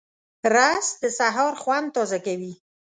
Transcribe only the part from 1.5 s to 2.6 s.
خوند تازه کوي